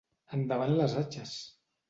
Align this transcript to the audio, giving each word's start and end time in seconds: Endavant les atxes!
Endavant 0.37 0.73
les 0.79 0.97
atxes! 1.03 1.37